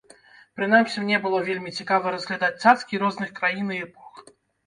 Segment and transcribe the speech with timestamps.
[0.59, 4.13] Прынамсі мне было вельмі цікава разглядаць цацкі розных краін і эпох.